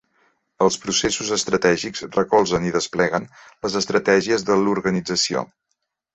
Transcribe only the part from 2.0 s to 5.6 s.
recolzen i despleguen les estratègies de l'organització.